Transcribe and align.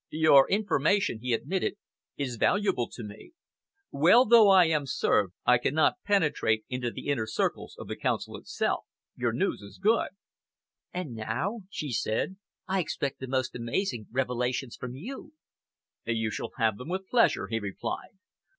"Your 0.09 0.49
information," 0.49 1.19
he 1.21 1.31
admitted, 1.31 1.75
"is 2.17 2.37
valuable 2.37 2.89
to 2.91 3.03
me. 3.03 3.33
Well 3.91 4.25
though 4.25 4.49
I 4.49 4.65
am 4.65 4.87
served, 4.87 5.35
I 5.45 5.59
cannot 5.59 6.01
penetrate 6.03 6.65
into 6.69 6.89
the 6.89 7.05
inner 7.09 7.27
circles 7.27 7.75
of 7.77 7.87
the 7.87 7.95
Council 7.95 8.35
itself. 8.35 8.85
Your 9.15 9.31
news 9.31 9.61
is 9.61 9.77
good." 9.77 10.09
"And 10.91 11.13
now," 11.13 11.59
she 11.69 11.91
said, 11.91 12.37
"I 12.67 12.79
expect 12.79 13.19
the 13.19 13.27
most 13.27 13.53
amazing 13.53 14.07
revelations 14.09 14.75
from 14.75 14.95
you." 14.95 15.33
"You 16.05 16.31
shall 16.31 16.49
have 16.57 16.79
them, 16.79 16.89
with 16.89 17.07
pleasure," 17.07 17.45
he 17.45 17.59
replied. 17.59 18.17